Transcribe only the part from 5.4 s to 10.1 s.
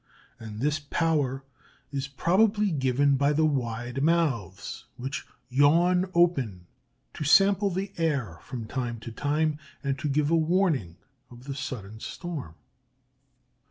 yawn open to sample the air from time to time and to